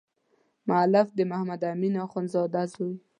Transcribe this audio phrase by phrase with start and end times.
[0.67, 2.93] مؤلف د محمد امین اخندزاده زوی.